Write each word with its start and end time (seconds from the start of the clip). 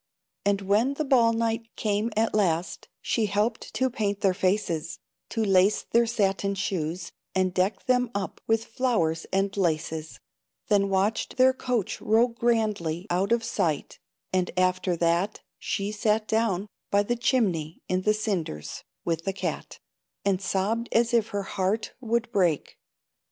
And 0.45 0.61
when 0.63 0.95
the 0.95 1.05
ball 1.05 1.31
night 1.31 1.67
came 1.75 2.09
at 2.17 2.33
last, 2.33 2.89
She 3.03 3.27
helped 3.27 3.71
to 3.75 3.87
paint 3.91 4.21
their 4.21 4.33
faces, 4.33 4.97
To 5.29 5.43
lace 5.43 5.83
their 5.91 6.07
satin 6.07 6.55
shoes, 6.55 7.11
and 7.35 7.53
deck 7.53 7.85
Them 7.85 8.09
up 8.15 8.41
with 8.47 8.65
flowers 8.65 9.27
and 9.31 9.55
laces; 9.55 10.19
Then 10.69 10.89
watched 10.89 11.37
their 11.37 11.53
coach 11.53 12.01
roll 12.01 12.29
grandly 12.29 13.05
Out 13.11 13.31
of 13.31 13.43
sight; 13.43 13.99
and, 14.33 14.49
after 14.57 14.95
that, 14.97 15.41
She 15.59 15.91
sat 15.91 16.27
down 16.27 16.65
by 16.89 17.03
the 17.03 17.15
chimney, 17.15 17.83
In 17.87 18.01
the 18.01 18.15
cinders, 18.15 18.83
with 19.05 19.23
the 19.23 19.33
cat, 19.33 19.77
And 20.25 20.41
sobbed 20.41 20.89
as 20.91 21.13
if 21.13 21.27
her 21.27 21.43
heart 21.43 21.93
would 22.01 22.31
break. 22.31 22.79